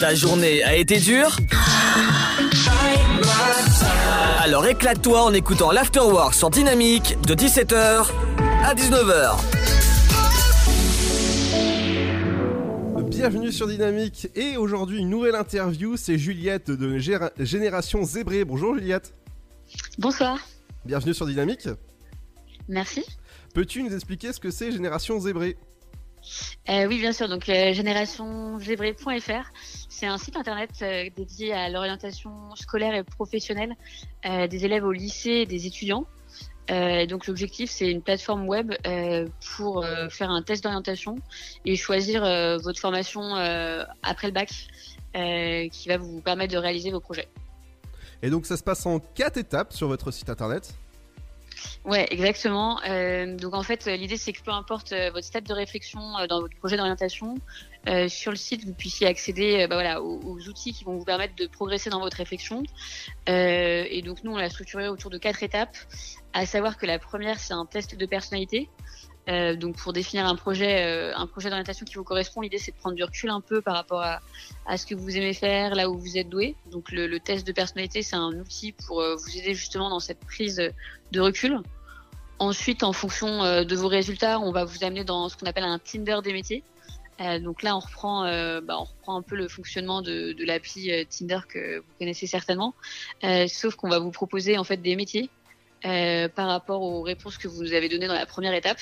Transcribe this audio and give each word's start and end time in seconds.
Ta 0.00 0.14
journée 0.14 0.62
a 0.62 0.76
été 0.76 0.98
dure 0.98 1.36
Alors 4.40 4.66
éclate-toi 4.66 5.22
en 5.24 5.32
écoutant 5.34 5.72
l'Afterwork 5.72 6.34
sur 6.34 6.50
Dynamique 6.50 7.16
de 7.26 7.34
17h 7.34 8.06
à 8.64 8.74
19h. 8.74 9.36
Bienvenue 13.08 13.50
sur 13.50 13.66
Dynamique 13.66 14.28
et 14.36 14.56
aujourd'hui 14.56 14.98
une 15.00 15.10
nouvelle 15.10 15.34
interview, 15.34 15.96
c'est 15.96 16.18
Juliette 16.18 16.70
de 16.70 16.98
Géra- 16.98 17.32
Génération 17.38 18.04
Zébré. 18.04 18.44
Bonjour 18.44 18.74
Juliette, 18.74 19.14
Bonsoir. 19.98 20.38
bienvenue 20.84 21.14
sur 21.14 21.26
Dynamique. 21.26 21.68
Merci. 22.68 23.04
Peux-tu 23.54 23.82
nous 23.82 23.92
expliquer 23.92 24.32
ce 24.32 24.38
que 24.38 24.50
c'est 24.50 24.70
Génération 24.70 25.18
Zébré? 25.18 25.56
Euh, 26.68 26.86
oui, 26.86 26.98
bien 26.98 27.12
sûr. 27.12 27.28
Donc, 27.28 27.48
euh, 27.48 27.72
c'est 29.88 30.06
un 30.06 30.18
site 30.18 30.36
internet 30.36 30.70
euh, 30.82 31.08
dédié 31.16 31.52
à 31.52 31.68
l'orientation 31.68 32.54
scolaire 32.54 32.94
et 32.94 33.02
professionnelle 33.02 33.74
euh, 34.26 34.46
des 34.46 34.64
élèves 34.64 34.84
au 34.84 34.92
lycée 34.92 35.30
et 35.30 35.46
des 35.46 35.66
étudiants. 35.66 36.06
Donc, 36.68 37.26
l'objectif, 37.26 37.70
c'est 37.70 37.90
une 37.90 38.02
plateforme 38.02 38.46
web 38.46 38.74
pour 39.56 39.86
faire 40.10 40.28
un 40.28 40.42
test 40.42 40.62
d'orientation 40.62 41.16
et 41.64 41.76
choisir 41.76 42.20
votre 42.62 42.78
formation 42.78 43.34
après 44.02 44.26
le 44.26 44.34
bac 44.34 44.50
qui 45.72 45.88
va 45.88 45.96
vous 45.96 46.20
permettre 46.20 46.52
de 46.52 46.58
réaliser 46.58 46.90
vos 46.90 47.00
projets. 47.00 47.28
Et 48.20 48.28
donc 48.28 48.44
ça 48.44 48.58
se 48.58 48.62
passe 48.62 48.84
en 48.84 48.98
quatre 48.98 49.38
étapes 49.38 49.72
sur 49.72 49.88
votre 49.88 50.10
site 50.10 50.28
internet. 50.28 50.74
Ouais, 51.84 52.06
exactement. 52.10 52.80
Euh, 52.84 53.36
donc 53.36 53.54
en 53.54 53.62
fait, 53.62 53.86
l'idée 53.86 54.16
c'est 54.16 54.32
que 54.32 54.42
peu 54.42 54.50
importe 54.50 54.92
euh, 54.92 55.10
votre 55.10 55.26
stade 55.26 55.44
de 55.44 55.52
réflexion 55.52 56.18
euh, 56.18 56.26
dans 56.26 56.40
votre 56.40 56.56
projet 56.56 56.76
d'orientation, 56.76 57.36
sur 58.08 58.32
le 58.32 58.36
site 58.36 58.66
vous 58.66 58.74
puissiez 58.74 59.06
accéder 59.06 59.66
bah, 59.66 60.02
aux, 60.02 60.46
outils 60.46 60.74
qui 60.74 60.84
vont 60.84 60.98
vous 60.98 61.06
permettre 61.06 61.34
de 61.36 61.46
progresser 61.46 61.88
dans 61.88 62.00
votre 62.00 62.18
réflexion. 62.18 62.62
Et 63.26 64.02
donc 64.04 64.22
nous 64.24 64.32
on 64.32 64.36
l'a 64.36 64.50
structuré 64.50 64.88
autour 64.88 65.10
de 65.10 65.16
quatre 65.16 65.42
étapes, 65.42 65.74
à 66.34 66.44
savoir 66.44 66.76
que 66.76 66.84
la 66.84 66.98
première 66.98 67.40
c'est 67.40 67.54
un 67.54 67.64
test 67.64 67.96
de 67.96 68.04
personnalité. 68.04 68.68
Euh, 69.28 69.56
donc 69.56 69.76
pour 69.76 69.92
définir 69.92 70.26
un 70.26 70.36
projet, 70.36 70.84
euh, 70.86 71.12
un 71.14 71.26
projet 71.26 71.50
d'orientation 71.50 71.84
qui 71.84 71.96
vous 71.96 72.04
correspond, 72.04 72.40
l'idée 72.40 72.58
c'est 72.58 72.72
de 72.72 72.76
prendre 72.76 72.96
du 72.96 73.04
recul 73.04 73.28
un 73.28 73.42
peu 73.42 73.60
par 73.60 73.74
rapport 73.74 74.02
à, 74.02 74.76
ce 74.76 74.86
que 74.86 74.94
vous 74.94 75.16
aimez 75.16 75.34
faire, 75.34 75.74
là 75.74 75.90
où 75.90 75.98
vous 75.98 76.16
êtes 76.16 76.28
doué. 76.28 76.56
Donc 76.70 76.90
le, 76.92 77.18
test 77.18 77.46
de 77.46 77.52
personnalité 77.52 78.02
c'est 78.02 78.16
un 78.16 78.32
outil 78.32 78.72
pour 78.72 79.02
euh, 79.02 79.16
vous 79.16 79.36
aider 79.36 79.54
justement 79.54 79.90
dans 79.90 80.00
cette 80.00 80.20
prise 80.20 80.62
de 81.12 81.20
recul. 81.20 81.60
Ensuite, 82.38 82.84
en 82.84 82.92
fonction 82.92 83.42
de 83.64 83.74
vos 83.74 83.88
résultats, 83.88 84.38
on 84.38 84.52
va 84.52 84.64
vous 84.64 84.84
amener 84.84 85.02
dans 85.02 85.28
ce 85.28 85.36
qu'on 85.36 85.46
appelle 85.46 85.64
un 85.64 85.80
Tinder 85.80 86.18
des 86.22 86.32
métiers. 86.32 86.62
Donc 87.40 87.64
là, 87.64 87.76
on 87.76 87.80
reprend, 87.80 88.22
bah, 88.60 88.76
on 88.78 88.84
reprend 88.84 89.16
un 89.16 89.22
peu 89.22 89.34
le 89.34 89.48
fonctionnement 89.48 90.02
de, 90.02 90.34
de 90.34 90.44
l'appli 90.44 91.04
Tinder 91.08 91.40
que 91.48 91.78
vous 91.78 91.92
connaissez 91.98 92.28
certainement, 92.28 92.74
sauf 93.48 93.74
qu'on 93.74 93.88
va 93.88 93.98
vous 93.98 94.12
proposer 94.12 94.56
en 94.56 94.62
fait 94.62 94.76
des 94.76 94.94
métiers 94.94 95.30
euh, 95.84 96.28
par 96.28 96.48
rapport 96.48 96.82
aux 96.82 97.02
réponses 97.02 97.38
que 97.38 97.46
vous 97.46 97.62
nous 97.62 97.72
avez 97.72 97.88
données 97.88 98.08
dans 98.08 98.14
la 98.14 98.26
première 98.26 98.54
étape. 98.54 98.78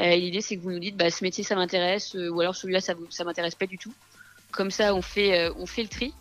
Euh, 0.00 0.16
L'idée, 0.16 0.40
c'est 0.40 0.56
que 0.56 0.62
vous 0.62 0.72
nous 0.72 0.78
dites, 0.78 0.96
bah, 0.96 1.10
ce 1.10 1.22
métier, 1.22 1.44
ça 1.44 1.54
m'intéresse, 1.54 2.16
euh, 2.16 2.30
ou 2.30 2.40
alors 2.40 2.56
celui-là, 2.56 2.80
ça, 2.80 2.94
ça 3.10 3.24
m'intéresse 3.24 3.54
pas 3.54 3.66
du 3.66 3.78
tout. 3.78 3.92
Comme 4.50 4.70
ça, 4.70 4.94
on 4.94 5.02
fait, 5.02 5.50
on 5.56 5.66
fait 5.66 5.82
le 5.82 5.88
tri. 5.88 6.14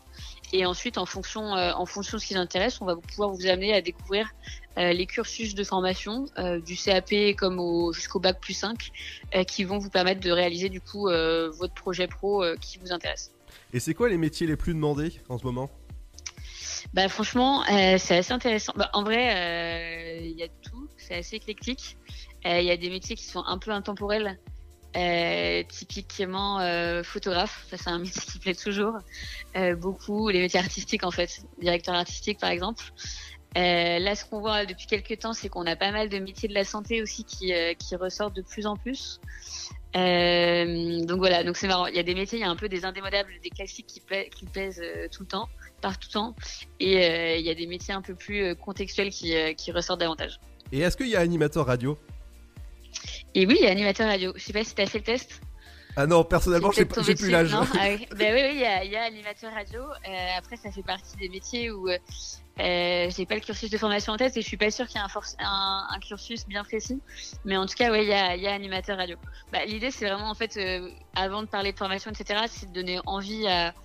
Et 0.52 0.66
ensuite, 0.66 0.98
en 0.98 1.06
fonction, 1.06 1.42
en 1.42 1.86
fonction 1.86 2.18
de 2.18 2.22
ce 2.22 2.28
qui 2.28 2.34
vous 2.34 2.40
intéresse, 2.40 2.82
on 2.82 2.86
va 2.86 2.96
pouvoir 2.96 3.32
vous 3.32 3.46
amener 3.48 3.74
à 3.74 3.82
découvrir 3.82 4.30
les 4.76 5.06
cursus 5.06 5.56
de 5.56 5.64
formation 5.64 6.26
du 6.66 6.76
CAP 6.76 7.36
comme 7.38 7.60
au, 7.60 7.94
jusqu'au 7.94 8.20
bac 8.20 8.40
plus 8.40 8.54
5 8.54 8.92
euh, 9.36 9.44
qui 9.44 9.64
vont 9.64 9.78
vous 9.78 9.90
permettre 9.90 10.22
de 10.22 10.32
réaliser 10.32 10.70
du 10.70 10.82
coup 10.82 11.04
votre 11.04 11.74
projet 11.74 12.08
pro 12.08 12.44
qui 12.60 12.80
vous 12.80 12.92
intéresse. 12.92 13.32
Et 13.72 13.80
c'est 13.80 13.94
quoi 13.94 14.10
les 14.10 14.18
métiers 14.18 14.48
les 14.48 14.56
plus 14.56 14.74
demandés 14.74 15.12
en 15.30 15.38
ce 15.38 15.44
moment? 15.44 15.70
Bah 16.94 17.08
franchement, 17.10 17.64
c'est 17.98 18.18
assez 18.18 18.34
intéressant. 18.34 18.74
Bah, 18.76 18.90
en 18.94 19.04
vrai, 19.04 19.93
il 20.22 20.38
y 20.38 20.44
a 20.44 20.48
tout, 20.48 20.88
c'est 20.98 21.16
assez 21.16 21.36
éclectique. 21.38 21.98
Euh, 22.46 22.60
Il 22.60 22.66
y 22.66 22.72
a 22.72 22.78
des 22.78 22.90
métiers 22.90 23.16
qui 23.16 23.24
sont 23.26 23.44
un 23.46 23.58
peu 23.58 23.72
intemporels, 23.72 24.38
euh, 24.96 25.64
typiquement 25.70 26.60
euh, 26.60 27.04
photographe. 27.04 27.66
Ça, 27.70 27.78
c'est 27.78 27.90
un 27.90 28.00
métier 28.06 28.22
qui 28.22 28.40
plaît 28.40 28.56
toujours 28.56 28.98
euh, 29.56 29.76
beaucoup. 29.76 30.30
Les 30.30 30.40
métiers 30.40 30.60
artistiques, 30.60 31.04
en 31.04 31.12
fait, 31.12 31.42
directeur 31.60 31.96
artistique, 31.96 32.40
par 32.40 32.50
exemple. 32.52 32.84
Euh, 33.56 34.00
là, 34.00 34.16
ce 34.16 34.26
qu'on 34.26 34.40
voit 34.40 34.66
depuis 34.66 34.88
quelques 34.88 35.20
temps, 35.20 35.34
c'est 35.34 35.48
qu'on 35.48 35.66
a 35.68 35.76
pas 35.76 35.92
mal 35.92 36.10
de 36.10 36.18
métiers 36.18 36.50
de 36.50 36.56
la 36.56 36.64
santé 36.64 37.04
aussi 37.04 37.24
qui, 37.24 37.54
euh, 37.54 37.74
qui 37.76 37.96
ressortent 37.96 38.36
de 38.36 38.42
plus 38.42 38.66
en 38.66 38.76
plus. 38.76 39.20
Euh, 39.96 41.06
donc 41.06 41.20
voilà, 41.20 41.44
donc 41.44 41.56
c'est 41.58 41.68
marrant. 41.68 41.86
Il 41.86 41.96
y 41.96 42.00
a 42.00 42.04
des 42.04 42.16
métiers, 42.16 42.40
il 42.40 42.42
y 42.42 42.46
a 42.46 42.50
un 42.50 42.56
peu 42.56 42.68
des 42.68 42.84
indémodables, 42.86 43.32
des 43.44 43.50
classiques 43.52 43.86
qui, 43.88 44.00
pla- 44.00 44.26
qui 44.26 44.46
plaisent 44.46 44.82
euh, 44.84 45.08
tout 45.12 45.22
le 45.22 45.28
temps, 45.28 45.48
par 45.84 46.00
tout 46.00 46.10
temps, 46.10 46.36
et 46.80 46.98
euh, 47.06 47.36
il 47.38 47.46
y 47.46 47.50
a 47.52 47.54
des 47.54 47.68
métiers 47.68 47.94
un 47.94 48.02
peu 48.02 48.16
plus 48.16 48.42
euh, 48.44 48.56
contextuels 48.56 49.12
qui, 49.12 49.36
euh, 49.36 49.54
qui 49.54 49.72
ressortent 49.72 50.00
davantage. 50.00 50.40
Et 50.72 50.80
est-ce 50.80 50.98
qu'il 50.98 51.08
y 51.10 51.16
a 51.16 51.20
animateur 51.20 51.68
radio? 51.68 52.00
Et 53.36 53.46
oui, 53.46 53.58
il 53.60 53.64
y 53.64 53.68
a 53.68 53.72
animateur 53.72 54.08
radio. 54.08 54.32
Je 54.36 54.42
sais 54.44 54.54
pas 54.54 54.64
si 54.64 54.74
tu 54.74 54.82
as 54.82 54.86
fait 54.88 55.00
le 55.00 55.04
test. 55.04 55.42
Ah 55.96 56.08
non, 56.08 56.24
personnellement 56.24 56.72
j'ai 56.72 56.86
plus 56.86 57.30
l'âge. 57.30 57.52
non 57.52 57.68
Ah 57.80 57.86
oui. 57.90 58.08
Ben 58.18 58.34
oui, 58.34 58.42
oui, 58.44 58.52
il 58.54 58.60
y 58.62 58.66
a, 58.66 58.84
il 58.84 58.92
y 58.92 58.96
a 58.96 59.04
animateur 59.04 59.54
radio. 59.54 59.82
Euh, 59.82 60.28
après, 60.38 60.56
ça 60.58 60.72
fait 60.72 60.82
partie 60.82 61.16
des 61.18 61.30
métiers 61.30 61.70
où 61.70 61.88
euh, 61.88 61.98
j'ai 62.58 63.26
pas 63.28 63.36
le 63.36 63.42
cursus 63.42 63.70
de 63.70 63.78
formation 63.78 64.14
en 64.14 64.18
tête 64.18 64.36
et 64.36 64.42
je 64.42 64.48
suis 64.48 64.58
pas 64.58 64.72
sûre 64.72 64.88
qu'il 64.88 64.96
y 64.96 65.00
ait 65.00 65.06
un, 65.06 65.10
force- 65.10 65.36
un, 65.40 65.86
un 65.90 66.00
cursus 66.00 66.48
bien 66.48 66.64
précis. 66.64 67.00
Mais 67.46 67.58
en 67.58 67.68
tout 67.68 67.76
cas, 67.76 67.92
ouais, 67.92 68.04
il 68.06 68.10
y 68.10 68.14
a, 68.14 68.36
il 68.36 68.42
y 68.42 68.48
a 68.48 68.54
animateur 68.54 68.98
radio. 68.98 69.18
Bah, 69.52 69.66
L'idée, 69.66 69.92
c'est 69.92 70.08
vraiment 70.08 70.32
en 70.32 70.36
fait, 70.36 70.58
euh, 70.58 70.90
avant 71.16 71.44
de 71.44 71.48
parler 71.48 71.74
de 71.74 71.78
formation, 71.78 72.10
etc., 72.10 72.42
c'est 72.50 72.70
de 72.70 72.74
donner 72.74 73.00
envie 73.06 73.46
à, 73.48 73.76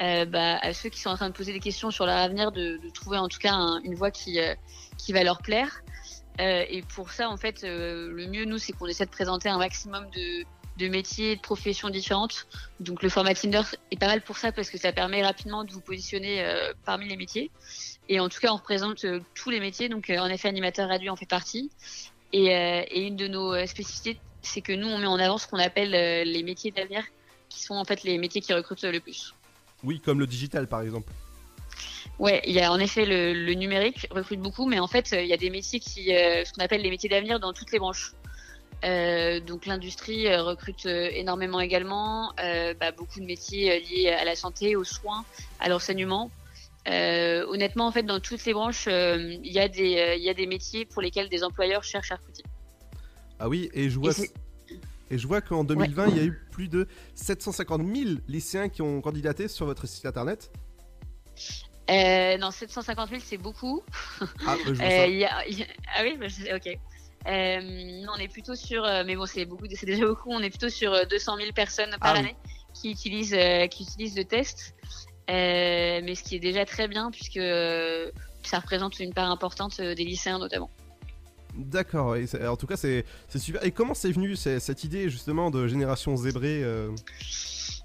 euh, 0.00 0.24
bah, 0.24 0.58
à 0.62 0.72
ceux 0.72 0.88
qui 0.88 1.00
sont 1.00 1.10
en 1.10 1.16
train 1.16 1.28
de 1.28 1.34
poser 1.34 1.52
des 1.52 1.60
questions 1.60 1.90
sur 1.90 2.06
leur 2.06 2.16
avenir 2.16 2.50
de, 2.52 2.78
de 2.78 2.90
trouver 2.90 3.18
en 3.18 3.28
tout 3.28 3.38
cas 3.38 3.52
un- 3.52 3.80
une 3.82 3.94
voie 3.94 4.10
qui, 4.10 4.40
euh, 4.40 4.54
qui 4.98 5.12
va 5.12 5.22
leur 5.22 5.38
plaire. 5.42 5.82
Euh, 6.40 6.64
et 6.68 6.82
pour 6.82 7.10
ça, 7.10 7.28
en 7.28 7.36
fait, 7.36 7.62
euh, 7.62 8.10
le 8.10 8.26
mieux, 8.26 8.44
nous, 8.46 8.58
c'est 8.58 8.72
qu'on 8.72 8.86
essaie 8.86 9.04
de 9.04 9.10
présenter 9.10 9.48
un 9.50 9.58
maximum 9.58 10.08
de, 10.10 10.44
de 10.78 10.88
métiers, 10.88 11.36
de 11.36 11.40
professions 11.42 11.90
différentes. 11.90 12.46
Donc 12.80 13.02
le 13.02 13.10
format 13.10 13.34
Tinder 13.34 13.60
est 13.90 13.98
pas 14.00 14.06
mal 14.06 14.22
pour 14.22 14.38
ça 14.38 14.50
parce 14.50 14.70
que 14.70 14.78
ça 14.78 14.92
permet 14.92 15.22
rapidement 15.22 15.62
de 15.62 15.70
vous 15.72 15.82
positionner 15.82 16.42
euh, 16.42 16.72
parmi 16.86 17.06
les 17.08 17.16
métiers. 17.16 17.50
Et 18.08 18.18
en 18.18 18.28
tout 18.28 18.40
cas, 18.40 18.50
on 18.52 18.56
représente 18.56 19.04
euh, 19.04 19.20
tous 19.34 19.50
les 19.50 19.60
métiers. 19.60 19.88
Donc 19.90 20.08
euh, 20.08 20.18
en 20.18 20.28
effet, 20.28 20.48
animateur 20.48 20.88
radio 20.88 21.12
en 21.12 21.16
fait 21.16 21.26
partie. 21.28 21.70
Et, 22.32 22.46
et 22.46 23.06
une 23.06 23.16
de 23.16 23.28
nos 23.28 23.54
spécificités, 23.66 24.18
c'est 24.40 24.62
que 24.62 24.72
nous, 24.72 24.88
on 24.88 24.96
met 24.96 25.06
en 25.06 25.18
avant 25.18 25.36
ce 25.36 25.46
qu'on 25.46 25.58
appelle 25.58 25.90
les 25.90 26.42
métiers 26.42 26.70
d'avenir, 26.70 27.04
qui 27.50 27.60
sont 27.60 27.74
en 27.74 27.84
fait 27.84 28.04
les 28.04 28.16
métiers 28.16 28.40
qui 28.40 28.54
recrutent 28.54 28.84
le 28.84 29.00
plus. 29.00 29.34
Oui, 29.84 30.00
comme 30.00 30.20
le 30.20 30.26
digital 30.26 30.66
par 30.68 30.82
exemple. 30.82 31.12
Ouais, 32.18 32.42
il 32.46 32.52
y 32.52 32.60
a 32.60 32.70
en 32.70 32.78
effet 32.78 33.04
le, 33.04 33.32
le 33.32 33.54
numérique 33.54 34.06
recrute 34.10 34.40
beaucoup, 34.40 34.66
mais 34.66 34.78
en 34.78 34.86
fait, 34.86 35.10
il 35.12 35.26
y 35.26 35.32
a 35.32 35.36
des 35.36 35.50
métiers 35.50 35.80
qui, 35.80 36.14
euh, 36.14 36.44
ce 36.44 36.52
qu'on 36.52 36.62
appelle 36.62 36.82
les 36.82 36.90
métiers 36.90 37.08
d'avenir 37.08 37.40
dans 37.40 37.52
toutes 37.52 37.72
les 37.72 37.78
branches. 37.78 38.12
Euh, 38.84 39.38
donc 39.38 39.66
l'industrie 39.66 40.26
euh, 40.26 40.42
recrute 40.42 40.86
énormément 40.86 41.60
également, 41.60 42.32
euh, 42.40 42.74
bah, 42.74 42.90
beaucoup 42.90 43.20
de 43.20 43.24
métiers 43.24 43.80
liés 43.80 44.08
à 44.08 44.24
la 44.24 44.34
santé, 44.34 44.74
aux 44.74 44.84
soins, 44.84 45.24
à 45.60 45.68
l'enseignement. 45.68 46.30
Honnêtement, 46.86 47.86
en 47.86 47.92
fait, 47.92 48.02
dans 48.02 48.18
toutes 48.18 48.44
les 48.44 48.52
branches, 48.52 48.88
il 48.88 49.52
y 49.52 49.60
a 49.60 49.68
des, 49.68 50.16
il 50.18 50.22
y 50.22 50.28
a 50.28 50.34
des 50.34 50.46
métiers 50.46 50.84
pour 50.84 51.00
lesquels 51.00 51.28
des 51.28 51.44
employeurs 51.44 51.84
cherchent 51.84 52.10
à 52.10 52.16
recruter. 52.16 52.42
Ah 53.38 53.48
oui, 53.48 53.70
et 53.72 53.88
je 53.88 53.98
vois, 54.00 54.10
Et 54.10 54.30
et 55.12 55.18
je 55.18 55.26
vois 55.28 55.42
qu'en 55.42 55.62
2020, 55.62 56.08
il 56.08 56.16
y 56.16 56.20
a 56.20 56.24
eu 56.24 56.32
plus 56.50 56.68
de 56.68 56.88
750 57.14 57.82
000 57.94 58.10
lycéens 58.28 58.70
qui 58.70 58.80
ont 58.80 59.00
candidaté 59.02 59.46
sur 59.46 59.66
votre 59.66 59.86
site 59.86 60.06
internet. 60.06 60.50
Euh, 61.90 62.38
non, 62.38 62.50
750 62.50 63.10
000, 63.10 63.20
c'est 63.24 63.36
beaucoup. 63.36 63.82
Ah, 64.46 64.56
bah, 64.64 64.72
je 64.72 64.72
Euh, 64.82 64.88
ça. 64.88 65.06
il 65.06 65.16
y 65.18 65.24
a- 65.26 65.46
il 65.46 65.58
y 65.58 65.62
a- 65.64 65.66
Ah 65.94 66.00
oui, 66.02 66.16
bah, 66.18 66.26
ok. 66.56 66.78
Euh, 67.28 67.60
non, 68.04 68.12
on 68.16 68.18
est 68.20 68.28
plutôt 68.28 68.54
sur, 68.54 68.84
euh, 68.84 69.02
mais 69.06 69.14
bon, 69.14 69.26
c'est 69.26 69.44
beaucoup, 69.44 69.66
c'est 69.70 69.84
déjà 69.86 70.06
beaucoup. 70.06 70.30
On 70.32 70.40
est 70.40 70.48
plutôt 70.50 70.70
sur 70.70 70.92
euh, 70.94 71.04
200 71.04 71.36
000 71.36 71.52
personnes 71.52 71.90
par 72.00 72.10
Ah 72.10 72.12
oui. 72.14 72.18
année 72.20 72.36
qui 72.72 72.90
utilisent, 72.90 73.34
euh, 73.34 73.66
qui 73.66 73.82
utilisent 73.82 74.16
le 74.16 74.24
test. 74.24 74.74
Euh, 75.30 76.00
mais 76.02 76.14
ce 76.14 76.22
qui 76.24 76.36
est 76.36 76.40
déjà 76.40 76.64
très 76.64 76.88
bien 76.88 77.10
puisque 77.12 77.36
euh, 77.36 78.10
ça 78.42 78.58
représente 78.58 78.98
une 78.98 79.14
part 79.14 79.30
importante 79.30 79.78
euh, 79.78 79.94
des 79.94 80.04
lycéens 80.04 80.38
notamment. 80.38 80.70
D'accord, 81.54 82.16
en 82.46 82.56
tout 82.56 82.66
cas 82.66 82.76
c'est 82.76 83.04
super. 83.36 83.64
Et 83.64 83.70
comment 83.70 83.94
c'est 83.94 84.12
venu 84.12 84.36
cette 84.36 84.84
idée 84.84 85.10
justement 85.10 85.50
de 85.50 85.66
génération 85.68 86.16
zébrée 86.16 86.64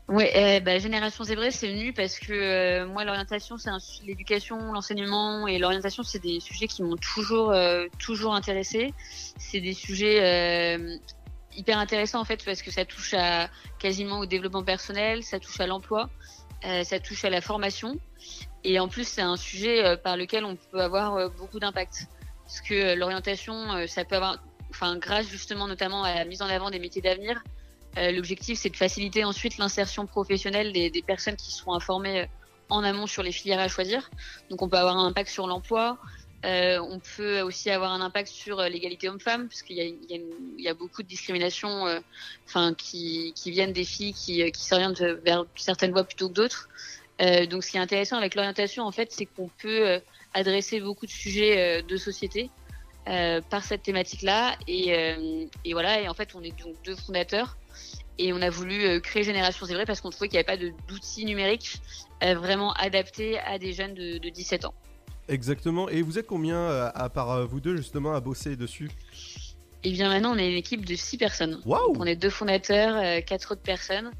Ouais, 0.10 0.32
euh, 0.38 0.60
bah, 0.62 0.80
Génération 0.80 1.26
Zébrée, 1.26 1.52
c'est 1.52 1.68
venu 1.68 1.92
parce 1.92 2.18
que 2.18 2.32
euh, 2.32 2.88
moi, 2.88 3.04
l'orientation, 3.04 3.58
c'est 3.58 3.70
l'éducation, 4.06 4.72
l'enseignement 4.72 5.48
et 5.48 5.60
l'orientation, 5.60 6.02
c'est 6.02 6.20
des 6.20 6.40
sujets 6.40 6.68
qui 6.68 6.82
m'ont 6.82 6.96
toujours, 6.96 7.52
euh, 7.52 7.88
toujours 8.00 8.34
intéressé. 8.34 8.94
C'est 9.38 9.60
des 9.60 9.74
sujets 9.74 10.24
euh, 10.24 10.96
hyper 11.58 11.78
intéressants 11.78 12.22
en 12.22 12.24
fait 12.24 12.42
parce 12.46 12.62
que 12.62 12.72
ça 12.72 12.86
touche 12.86 13.14
à 13.16 13.50
quasiment 13.80 14.20
au 14.20 14.26
développement 14.26 14.64
personnel, 14.64 15.24
ça 15.24 15.40
touche 15.40 15.60
à 15.60 15.68
l'emploi, 15.68 16.10
ça 16.84 17.00
touche 17.00 17.26
à 17.26 17.30
la 17.30 17.42
formation 17.42 18.00
et 18.64 18.80
en 18.80 18.88
plus, 18.88 19.08
c'est 19.08 19.22
un 19.22 19.38
sujet 19.38 19.98
par 20.04 20.18
lequel 20.18 20.46
on 20.46 20.56
peut 20.56 20.82
avoir 20.82 21.30
beaucoup 21.32 21.60
d'impact 21.60 22.08
parce 22.48 22.62
que 22.62 22.74
euh, 22.74 22.96
l'orientation, 22.96 23.54
euh, 23.74 23.88
ça 23.88 24.06
peut 24.06 24.16
avoir, 24.16 24.44
enfin, 24.70 24.98
grâce 24.98 25.28
justement 25.28 25.68
notamment 25.68 26.04
à 26.04 26.16
la 26.16 26.26
mise 26.26 26.42
en 26.42 26.48
avant 26.48 26.70
des 26.72 26.80
métiers 26.80 27.02
d'avenir 27.02 27.42
L'objectif, 28.00 28.60
c'est 28.60 28.70
de 28.70 28.76
faciliter 28.76 29.24
ensuite 29.24 29.58
l'insertion 29.58 30.06
professionnelle 30.06 30.72
des, 30.72 31.02
personnes 31.02 31.36
qui 31.36 31.52
seront 31.52 31.74
informées 31.74 32.28
en 32.70 32.84
amont 32.84 33.08
sur 33.08 33.24
les 33.24 33.32
filières 33.32 33.60
à 33.60 33.68
choisir. 33.70 34.12
Donc, 34.52 34.62
on 34.62 34.70
peut 34.70 34.78
avoir 34.78 34.96
un 34.96 35.08
impact 35.08 35.32
sur 35.32 35.48
l'emploi, 35.48 35.98
euh, 36.46 36.80
on 36.80 37.00
peut 37.00 37.42
aussi 37.42 37.70
avoir 37.72 37.92
un 37.92 38.02
impact 38.02 38.30
sur 38.30 38.60
euh, 38.60 38.70
l'égalité 38.70 39.10
homme-femme, 39.10 39.48
parce 39.48 39.64
qu'il 39.64 39.78
y, 39.78 40.68
a 40.68 40.74
beaucoup 40.76 41.02
de 41.02 41.08
discrimination 41.08 41.88
euh, 41.88 42.00
enfin, 42.46 42.76
qui, 42.76 43.34
viennent 43.48 43.74
des 43.74 43.86
filles 43.86 44.14
qui, 44.14 44.52
s'orientent 44.54 45.02
vers 45.02 45.46
certaines 45.56 45.92
voies 45.92 46.04
plutôt 46.04 46.30
que 46.30 46.34
d'autres. 46.34 46.70
Euh, 47.22 47.48
donc 47.48 47.64
ce 47.64 47.72
qui 47.72 47.78
est 47.78 47.80
intéressant 47.80 48.18
avec 48.18 48.36
l'orientation, 48.36 48.86
en 48.86 48.92
fait, 48.92 49.12
c'est 49.12 49.26
qu'on 49.26 49.50
peut 49.60 50.00
adresser 50.34 50.80
beaucoup 50.80 51.06
de 51.06 51.12
sujets 51.12 51.84
de 51.84 51.98
société 51.98 52.50
par 53.06 53.64
cette 53.64 53.84
thématique-là. 53.84 54.58
Et, 54.68 54.90
et, 55.66 55.74
voilà, 55.74 56.02
et 56.02 56.10
en 56.10 56.14
fait, 56.14 56.36
on 56.36 56.44
est 56.44 56.58
donc 56.60 56.76
deux 56.84 56.96
fondateurs. 56.96 57.58
Et 58.20 58.34
on 58.34 58.42
a 58.42 58.50
voulu 58.50 59.00
créer 59.02 59.24
Génération 59.24 59.66
Zébrée 59.66 59.86
parce 59.86 60.02
qu'on 60.02 60.10
trouvait 60.10 60.28
qu'il 60.28 60.40
n'y 60.40 60.46
avait 60.46 60.58
pas 60.58 60.72
d'outils 60.88 61.26
numériques 61.26 61.80
vraiment 62.22 62.74
adaptés 62.74 63.40
à 63.40 63.60
des 63.60 63.74
jeunes 63.74 63.94
de, 63.94 64.18
de 64.18 64.30
17 64.30 64.66
ans. 64.66 64.74
Exactement. 65.28 65.90
Et 65.90 66.02
vous 66.02 66.18
êtes 66.20 66.28
combien, 66.28 66.58
euh, 66.58 66.90
à 66.94 67.10
part 67.10 67.32
euh, 67.32 67.46
vous 67.46 67.60
deux, 67.60 67.76
justement, 67.76 68.14
à 68.14 68.20
bosser 68.20 68.56
dessus? 68.56 68.90
Eh 69.84 69.92
bien, 69.92 70.10
maintenant, 70.10 70.34
on 70.34 70.38
est 70.38 70.50
une 70.50 70.58
équipe 70.58 70.86
de 70.86 70.96
six 70.96 71.18
personnes. 71.18 71.62
Waouh 71.66 71.96
On 71.98 72.06
est 72.06 72.16
deux 72.16 72.30
fondateurs, 72.30 72.96
euh, 72.96 73.22
quatre 73.22 73.52
autres 73.54 73.62
personnes. 73.62 74.12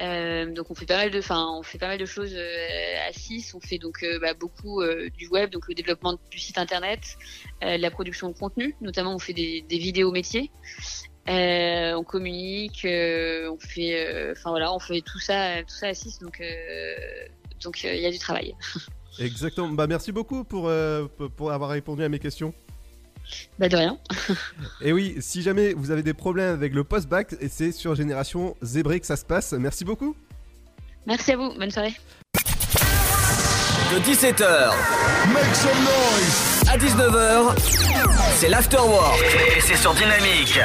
Euh, 0.00 0.52
donc 0.52 0.70
on 0.70 0.74
fait 0.74 0.86
pas 0.86 0.96
mal 0.96 1.10
de, 1.10 1.18
enfin 1.18 1.46
on 1.58 1.62
fait 1.62 1.76
pas 1.76 1.88
mal 1.88 1.98
de 1.98 2.06
choses 2.06 2.34
euh, 2.34 3.08
à 3.08 3.12
6. 3.12 3.54
On 3.54 3.60
fait 3.60 3.78
donc 3.78 4.02
euh, 4.02 4.18
bah, 4.18 4.34
beaucoup 4.34 4.82
du 5.16 5.28
web, 5.28 5.50
donc 5.50 5.68
le 5.68 5.74
développement 5.74 6.18
du 6.30 6.38
site 6.38 6.58
internet, 6.58 7.16
la 7.60 7.90
production 7.90 8.28
de 8.28 8.36
contenu, 8.36 8.74
notamment 8.80 9.14
on 9.14 9.18
fait 9.18 9.32
des, 9.32 9.64
vidéos 9.70 10.12
métiers. 10.12 10.50
on 11.26 12.04
communique, 12.04 12.86
on 12.86 13.58
fait, 13.58 14.30
enfin 14.32 14.50
voilà, 14.50 14.72
on 14.74 14.78
fait 14.78 15.00
tout 15.02 15.18
ça, 15.18 15.62
tout 15.62 15.74
ça 15.74 15.88
à 15.88 15.94
6. 15.94 16.20
Donc 16.20 16.42
donc 17.62 17.84
il 17.84 18.00
y 18.00 18.06
a 18.06 18.10
du 18.10 18.18
travail. 18.18 18.54
Exactement. 19.18 19.68
Bah, 19.68 19.86
merci 19.86 20.12
beaucoup 20.12 20.44
pour, 20.44 20.70
pour 21.36 21.52
avoir 21.52 21.70
répondu 21.70 22.02
à 22.02 22.08
mes 22.08 22.18
questions. 22.18 22.54
Bah 23.58 23.68
de 23.68 23.76
rien. 23.76 23.98
et 24.80 24.92
oui, 24.92 25.16
si 25.20 25.42
jamais 25.42 25.72
vous 25.74 25.90
avez 25.90 26.02
des 26.02 26.14
problèmes 26.14 26.54
avec 26.54 26.74
le 26.74 26.84
post-bac, 26.84 27.34
c'est 27.48 27.72
sur 27.72 27.94
Génération 27.94 28.56
Zébré 28.62 29.00
que 29.00 29.06
ça 29.06 29.16
se 29.16 29.24
passe. 29.24 29.52
Merci 29.52 29.84
beaucoup. 29.84 30.16
Merci 31.06 31.32
à 31.32 31.36
vous, 31.36 31.52
bonne 31.58 31.70
soirée. 31.70 31.94
De 33.92 33.98
17h 33.98 34.72
Make 35.32 35.54
some 35.54 35.84
noise 35.84 36.50
à 36.68 36.78
19h, 36.78 37.56
c'est 38.36 38.48
l'Afterwork 38.48 39.20
et 39.56 39.60
c'est 39.60 39.76
sur 39.76 39.92
Dynamique. 39.94 40.60